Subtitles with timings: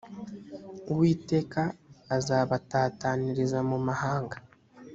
[0.91, 1.61] uwiteka
[2.15, 4.35] azabatataniriza mu mahanga.